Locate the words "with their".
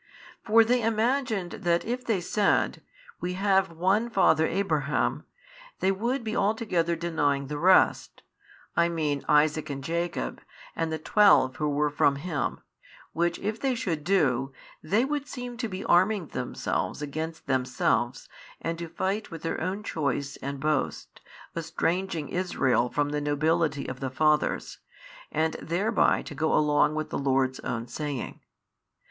19.29-19.61